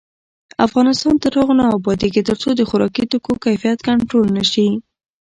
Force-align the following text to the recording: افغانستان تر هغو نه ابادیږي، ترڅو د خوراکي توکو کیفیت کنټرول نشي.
افغانستان 0.65 1.15
تر 1.23 1.31
هغو 1.39 1.53
نه 1.59 1.65
ابادیږي، 1.77 2.21
ترڅو 2.29 2.49
د 2.55 2.61
خوراکي 2.69 3.03
توکو 3.11 3.31
کیفیت 3.45 3.79
کنټرول 3.87 4.27
نشي. 4.37 4.67